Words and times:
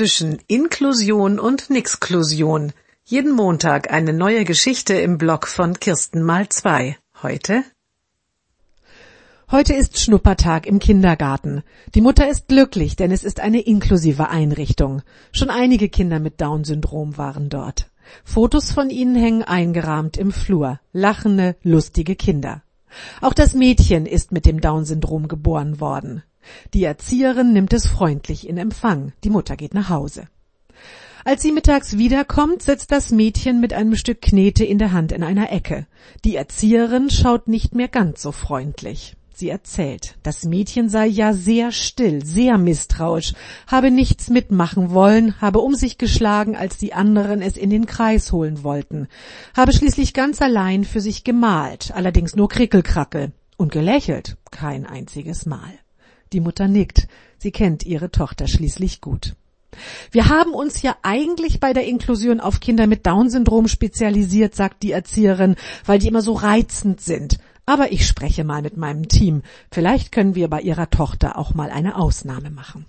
zwischen 0.00 0.38
Inklusion 0.46 1.38
und 1.38 1.68
Nixklusion. 1.68 2.72
Jeden 3.04 3.32
Montag 3.32 3.92
eine 3.92 4.14
neue 4.14 4.46
Geschichte 4.46 4.94
im 4.94 5.18
Blog 5.18 5.46
von 5.46 5.78
Kirsten 5.78 6.22
mal 6.22 6.48
zwei. 6.48 6.96
Heute? 7.22 7.64
Heute 9.50 9.74
ist 9.74 10.00
Schnuppertag 10.00 10.64
im 10.64 10.78
Kindergarten. 10.78 11.62
Die 11.94 12.00
Mutter 12.00 12.30
ist 12.30 12.48
glücklich, 12.48 12.96
denn 12.96 13.12
es 13.12 13.24
ist 13.24 13.40
eine 13.40 13.60
inklusive 13.60 14.30
Einrichtung. 14.30 15.02
Schon 15.32 15.50
einige 15.50 15.90
Kinder 15.90 16.18
mit 16.18 16.40
Down-Syndrom 16.40 17.18
waren 17.18 17.50
dort. 17.50 17.90
Fotos 18.24 18.72
von 18.72 18.88
ihnen 18.88 19.16
hängen 19.16 19.42
eingerahmt 19.42 20.16
im 20.16 20.32
Flur. 20.32 20.80
Lachende, 20.94 21.56
lustige 21.62 22.16
Kinder. 22.16 22.62
Auch 23.20 23.34
das 23.34 23.52
Mädchen 23.52 24.06
ist 24.06 24.32
mit 24.32 24.46
dem 24.46 24.62
Down-Syndrom 24.62 25.28
geboren 25.28 25.78
worden. 25.78 26.22
Die 26.74 26.84
Erzieherin 26.84 27.52
nimmt 27.52 27.72
es 27.72 27.86
freundlich 27.86 28.48
in 28.48 28.58
Empfang. 28.58 29.12
Die 29.24 29.30
Mutter 29.30 29.56
geht 29.56 29.74
nach 29.74 29.88
Hause. 29.88 30.28
Als 31.24 31.42
sie 31.42 31.52
mittags 31.52 31.98
wiederkommt, 31.98 32.62
sitzt 32.62 32.90
das 32.92 33.10
Mädchen 33.10 33.60
mit 33.60 33.72
einem 33.72 33.94
Stück 33.94 34.22
Knete 34.22 34.64
in 34.64 34.78
der 34.78 34.92
Hand 34.92 35.12
in 35.12 35.22
einer 35.22 35.52
Ecke. 35.52 35.86
Die 36.24 36.36
Erzieherin 36.36 37.10
schaut 37.10 37.46
nicht 37.46 37.74
mehr 37.74 37.88
ganz 37.88 38.22
so 38.22 38.32
freundlich. 38.32 39.16
Sie 39.40 39.48
erzählt, 39.48 40.16
das 40.22 40.44
Mädchen 40.44 40.90
sei 40.90 41.06
ja 41.06 41.32
sehr 41.32 41.72
still, 41.72 42.24
sehr 42.24 42.58
misstrauisch, 42.58 43.32
habe 43.66 43.90
nichts 43.90 44.28
mitmachen 44.28 44.90
wollen, 44.90 45.40
habe 45.40 45.60
um 45.60 45.74
sich 45.74 45.96
geschlagen, 45.96 46.56
als 46.56 46.76
die 46.76 46.92
anderen 46.92 47.40
es 47.40 47.56
in 47.56 47.70
den 47.70 47.86
Kreis 47.86 48.32
holen 48.32 48.64
wollten, 48.64 49.08
habe 49.56 49.72
schließlich 49.72 50.12
ganz 50.12 50.42
allein 50.42 50.84
für 50.84 51.00
sich 51.00 51.24
gemalt, 51.24 51.90
allerdings 51.94 52.36
nur 52.36 52.50
Krickelkrackel, 52.50 53.32
und 53.56 53.72
gelächelt 53.72 54.36
kein 54.50 54.84
einziges 54.84 55.46
Mal. 55.46 55.72
Die 56.32 56.40
Mutter 56.40 56.68
nickt, 56.68 57.08
sie 57.38 57.50
kennt 57.50 57.84
ihre 57.84 58.10
Tochter 58.10 58.46
schließlich 58.46 59.00
gut. 59.00 59.34
Wir 60.10 60.28
haben 60.28 60.52
uns 60.52 60.82
ja 60.82 60.96
eigentlich 61.02 61.60
bei 61.60 61.72
der 61.72 61.86
Inklusion 61.86 62.40
auf 62.40 62.60
Kinder 62.60 62.86
mit 62.86 63.06
Down-Syndrom 63.06 63.68
spezialisiert, 63.68 64.54
sagt 64.54 64.82
die 64.82 64.92
Erzieherin, 64.92 65.56
weil 65.84 65.98
die 65.98 66.08
immer 66.08 66.22
so 66.22 66.32
reizend 66.32 67.00
sind. 67.00 67.38
Aber 67.66 67.92
ich 67.92 68.06
spreche 68.06 68.44
mal 68.44 68.62
mit 68.62 68.76
meinem 68.76 69.08
Team. 69.08 69.42
Vielleicht 69.70 70.12
können 70.12 70.34
wir 70.34 70.48
bei 70.48 70.60
ihrer 70.60 70.90
Tochter 70.90 71.38
auch 71.38 71.54
mal 71.54 71.70
eine 71.70 71.96
Ausnahme 71.96 72.50
machen. 72.50 72.86